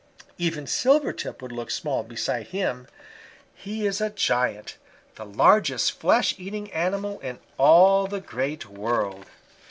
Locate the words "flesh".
5.91-6.33